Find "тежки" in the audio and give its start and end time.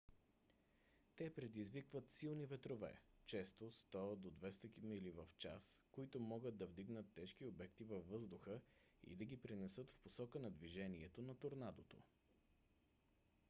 7.13-7.45